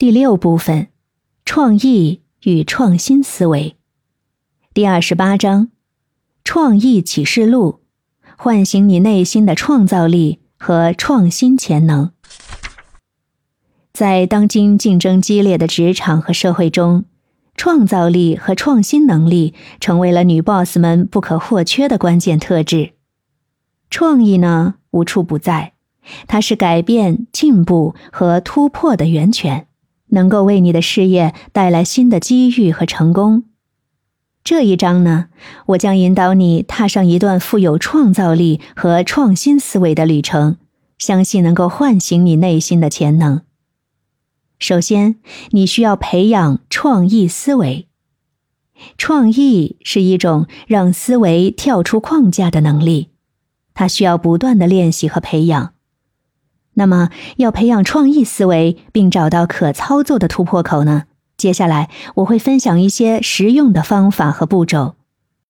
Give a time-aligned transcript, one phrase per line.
[0.00, 0.86] 第六部分：
[1.44, 3.74] 创意与创新思维。
[4.72, 5.70] 第二十八章：
[6.44, 7.80] 创意启示录，
[8.36, 12.12] 唤醒你内心的创造力和创新潜能。
[13.92, 17.04] 在当今竞争激烈的职场和社会中，
[17.56, 22.92] 创造力和创新能力成为了女 boss 们不可或缺的关键特质。
[23.90, 25.72] 创意呢，无处不在，
[26.28, 29.64] 它是改变、进步和突破的源泉。
[30.08, 33.44] 能够为你的事业带来新的机遇和成功。
[34.44, 35.26] 这一章呢，
[35.66, 40.56] 我将引导你踏上一段富有创造力和创新思维的旅程，
[40.96, 43.42] 相信能够唤醒你内心的潜能。
[44.58, 45.16] 首先，
[45.50, 47.88] 你需要培养创意思维。
[48.96, 53.08] 创意是一种让思维跳出框架的能力，
[53.74, 55.74] 它需要不断的练习和培养。
[56.78, 61.02] 那么，要培养创意思维并找到可操作的突破口呢？
[61.36, 64.97] 接下来我会分享一些实用的方法和步骤。